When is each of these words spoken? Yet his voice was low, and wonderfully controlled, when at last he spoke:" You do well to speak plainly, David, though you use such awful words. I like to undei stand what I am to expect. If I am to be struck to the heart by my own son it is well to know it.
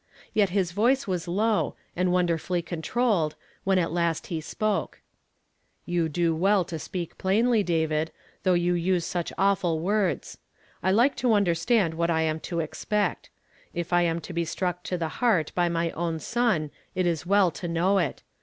Yet 0.33 0.49
his 0.49 0.71
voice 0.71 1.05
was 1.05 1.27
low, 1.27 1.75
and 1.95 2.11
wonderfully 2.11 2.63
controlled, 2.63 3.35
when 3.63 3.77
at 3.77 3.91
last 3.91 4.25
he 4.33 4.41
spoke:" 4.41 4.99
You 5.95 6.09
do 6.09 6.33
well 6.35 6.65
to 6.65 6.79
speak 6.79 7.19
plainly, 7.19 7.61
David, 7.61 8.11
though 8.41 8.55
you 8.55 8.73
use 8.73 9.05
such 9.05 9.31
awful 9.37 9.79
words. 9.79 10.39
I 10.81 10.89
like 10.89 11.15
to 11.17 11.27
undei 11.27 11.55
stand 11.55 11.93
what 11.93 12.09
I 12.09 12.23
am 12.23 12.39
to 12.39 12.61
expect. 12.61 13.29
If 13.75 13.93
I 13.93 14.01
am 14.01 14.19
to 14.21 14.33
be 14.33 14.43
struck 14.43 14.81
to 14.85 14.97
the 14.97 15.07
heart 15.21 15.51
by 15.53 15.69
my 15.69 15.91
own 15.91 16.17
son 16.19 16.71
it 16.95 17.05
is 17.05 17.27
well 17.27 17.51
to 17.51 17.67
know 17.67 17.99
it. 17.99 18.23